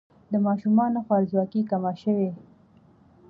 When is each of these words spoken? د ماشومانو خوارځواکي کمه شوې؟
د 0.31 0.33
ماشومانو 0.45 0.99
خوارځواکي 1.05 1.61
کمه 1.69 1.91
شوې؟ 2.01 2.29